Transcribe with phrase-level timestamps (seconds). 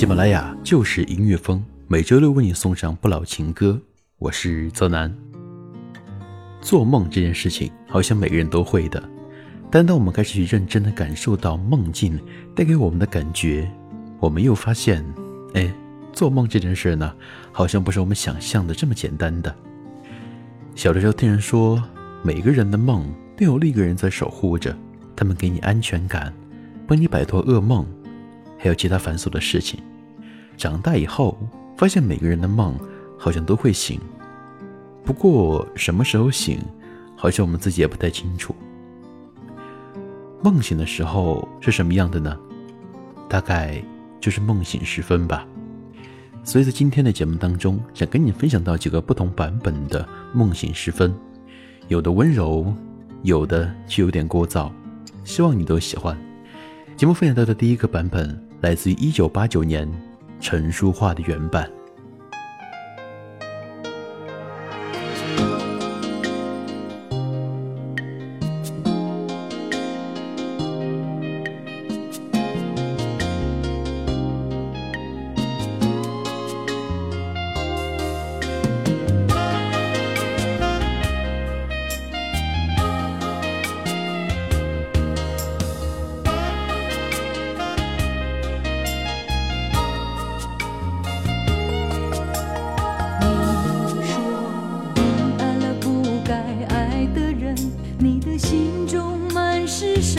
[0.00, 3.78] 喜马拉雅就是音乐风，每周六为你送上不老情歌。
[4.16, 5.14] 我是泽南。
[6.62, 9.10] 做梦这件事情，好像每个人都会的，
[9.70, 12.18] 但当我们开始去认真的感受到梦境
[12.56, 13.70] 带给我们的感觉，
[14.20, 15.04] 我们又发现，
[15.52, 15.70] 哎，
[16.14, 17.14] 做梦这件事呢，
[17.52, 19.54] 好像不是我们想象的这么简单的。
[20.74, 21.78] 小的时候听人说，
[22.22, 23.04] 每个人的梦
[23.36, 24.74] 都有另一个人在守护着，
[25.14, 26.32] 他们给你安全感，
[26.86, 27.84] 帮你摆脱噩梦，
[28.56, 29.78] 还有其他繁琐的事情。
[30.60, 31.38] 长大以后，
[31.74, 32.78] 发现每个人的梦
[33.18, 33.98] 好像都会醒，
[35.02, 36.58] 不过什么时候醒，
[37.16, 38.54] 好像我们自己也不太清楚。
[40.42, 42.36] 梦醒的时候是什么样的呢？
[43.26, 43.82] 大概
[44.20, 45.46] 就是梦醒时分吧。
[46.44, 51.14] 所以在今天的节目当中，想跟你分享到几个不同版本的梦醒时分，
[51.88, 52.70] 有的温柔，
[53.22, 54.70] 有的却有点聒噪，
[55.24, 56.14] 希望你都喜欢。
[56.98, 59.90] 节目分享到的第一个版本来自于一九八九年。
[60.40, 61.79] 陈书画的原版。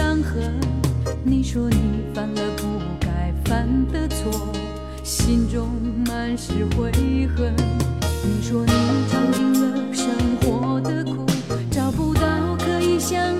[0.00, 0.58] 伤痕
[1.22, 1.76] 你说你
[2.14, 2.64] 犯了不
[2.98, 4.50] 该犯的错
[5.04, 5.68] 心中
[6.06, 6.90] 满是悔
[7.36, 7.54] 恨。
[8.24, 8.72] 你说你
[9.10, 10.06] 尝尽了生
[10.40, 11.26] 活的苦
[11.70, 13.39] 找不到可以相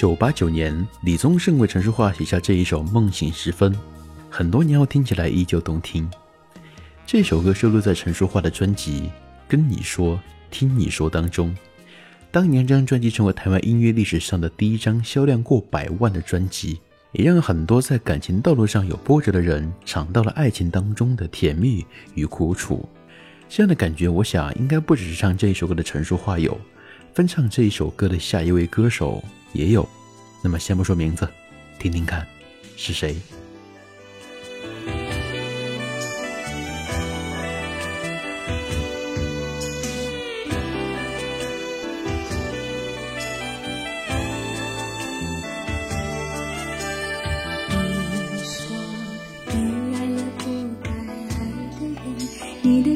[0.00, 3.70] 九八九年，李宗盛为陈淑桦写下这一首《梦醒时分》，
[4.30, 6.10] 很多年后听起来依旧动听。
[7.04, 9.02] 这首歌收录在陈淑桦的专辑
[9.46, 10.18] 《跟你说，
[10.50, 11.54] 听你说》当中。
[12.30, 16.80] 当年这张专辑成为台湾音乐历史上的第一张销量过百万的专辑，
[17.12, 22.88] 也让很多在感情道路上有波折的人尝到了爱情当中的甜蜜与苦楚。
[23.50, 26.58] 这样的感觉，我想应该不只是唱这一首歌的陈淑桦有，
[27.12, 29.88] 翻唱这一首歌的下一位歌手也有。
[30.42, 31.28] 那么先不说名字，
[31.78, 32.26] 听听看
[32.76, 33.16] 是谁。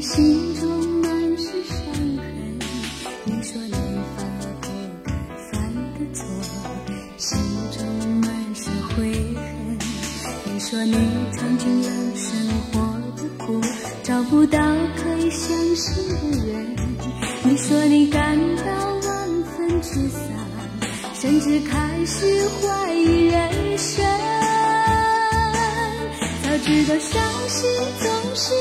[0.01, 0.54] 心
[26.65, 27.71] 知道伤心
[28.01, 28.55] 总是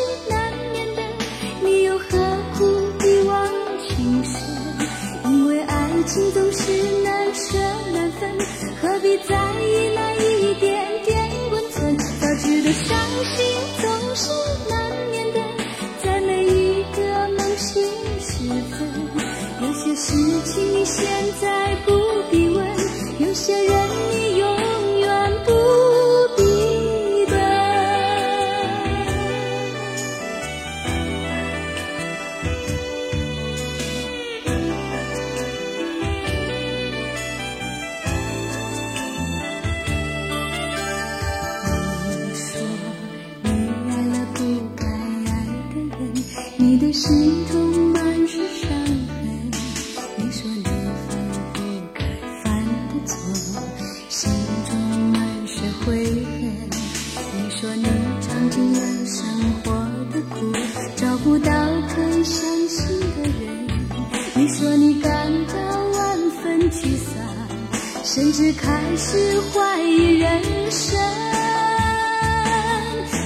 [68.06, 71.00] 甚至开始怀疑人生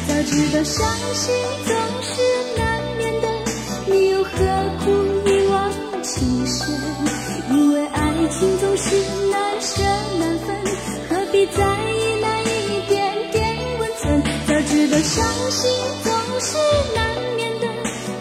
[0.07, 1.35] 早知道伤心
[1.65, 2.21] 总是
[2.55, 3.27] 难免的
[3.87, 4.29] 你又何
[4.83, 5.71] 苦一往
[6.03, 6.69] 情深
[7.49, 8.95] 因为爱情总是
[9.31, 9.81] 难舍
[10.19, 10.55] 难分
[11.09, 15.71] 何必在意那一点点温存早知道伤心
[16.03, 16.57] 总是
[16.93, 17.67] 难免的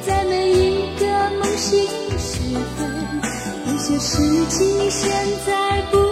[0.07, 1.07] 在每一个
[1.39, 1.85] 梦醒
[2.19, 2.41] 时
[2.79, 3.21] 分
[3.67, 5.11] 有些事情你现
[5.47, 6.06] 在不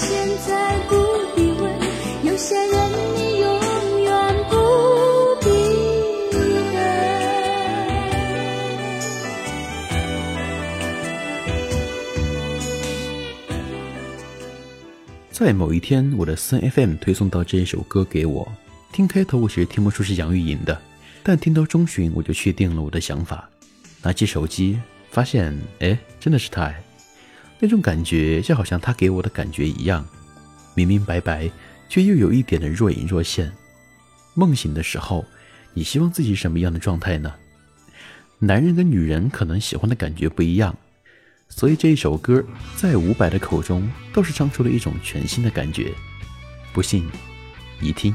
[0.00, 0.94] 现在不
[1.36, 1.50] 一
[15.32, 18.50] 在某一天，我的三 FM 推送到这一首歌给我
[18.92, 20.80] 听，开头我其实听不出是杨钰莹的，
[21.22, 23.48] 但听到中旬我就确定了我的想法。
[24.02, 24.78] 拿起手机，
[25.10, 26.74] 发现，哎，真的是他！
[27.60, 30.04] 那种感觉就好像他给我的感觉一样，
[30.74, 31.50] 明明白白，
[31.88, 33.52] 却又有一点的若隐若现。
[34.34, 35.24] 梦醒的时候，
[35.74, 37.34] 你希望自己什么样的状态呢？
[38.38, 40.74] 男人跟女人可能喜欢的感觉不一样。
[41.50, 42.42] 所以这一首歌，
[42.76, 45.92] 在伍佰的口中，倒是唱出了一种全新的感觉。
[46.72, 47.06] 不信，
[47.78, 48.14] 你听。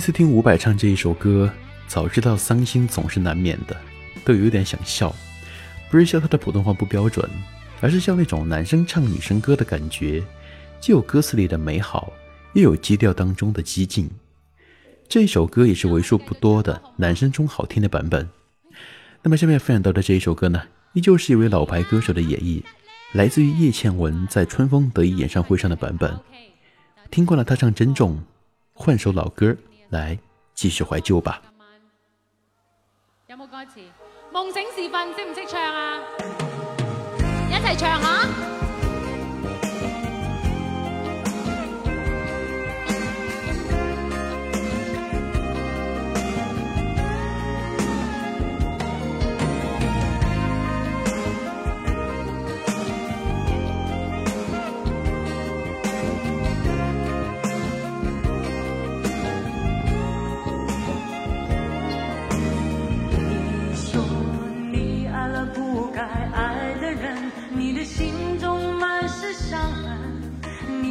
[0.00, 1.52] 一次听伍佰唱这一首歌，
[1.86, 3.76] 早知道伤心总是难免的，
[4.24, 5.14] 都有点想笑，
[5.90, 7.28] 不是笑他的普通话不标准，
[7.82, 10.22] 而是笑那种男生唱女生歌的感觉，
[10.80, 12.14] 既有歌词里的美好，
[12.54, 14.08] 又有基调当中的激进。
[15.06, 18.26] 这一首歌也是为数不多的男生中好听的版本。
[19.22, 20.62] 那么下面分享到的这一首歌呢，
[20.94, 22.62] 依旧是一位老牌歌手的演绎，
[23.12, 26.18] 来自于叶倩文在春风得意演唱会上的版本。
[27.10, 28.16] 听惯了他唱《珍重》，
[28.72, 29.54] 换首老歌
[29.90, 30.18] 来
[30.54, 31.40] 继续怀旧吧。
[33.26, 33.80] 有冇歌词？
[34.32, 36.00] 梦醒时分識唔識唱啊？
[37.48, 38.24] 一齊唱啊！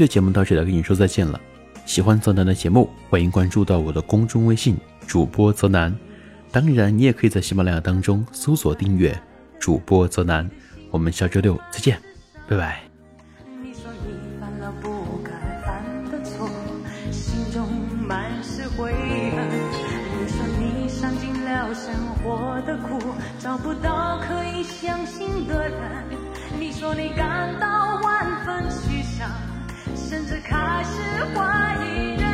[0.00, 1.40] 的节目到这里跟你说再见了。
[1.84, 4.76] 喜欢泽南的节目，欢迎关注到我的公众微信
[5.06, 5.94] 主播泽南。
[6.50, 9.16] 当然，你也可以在喜马拉雅当中搜索订阅
[9.58, 10.48] 主播泽南。
[10.90, 12.00] 我们下周六再见，
[12.48, 12.82] 拜拜。
[23.38, 26.04] 找不到可以相信的人。
[26.58, 29.28] 你说你感到万分沮丧，
[30.38, 32.29] 开始怀疑人。